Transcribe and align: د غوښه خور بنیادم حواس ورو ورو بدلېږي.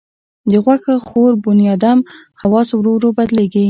د 0.51 0.53
غوښه 0.65 0.95
خور 1.07 1.31
بنیادم 1.45 1.99
حواس 2.41 2.69
ورو 2.73 2.91
ورو 2.95 3.09
بدلېږي. 3.17 3.59